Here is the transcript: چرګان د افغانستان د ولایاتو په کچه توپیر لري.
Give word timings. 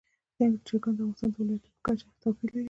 چرګان 0.65 0.93
د 0.97 0.99
افغانستان 1.01 1.29
د 1.31 1.35
ولایاتو 1.37 1.71
په 1.73 1.79
کچه 1.85 2.05
توپیر 2.21 2.49
لري. 2.53 2.59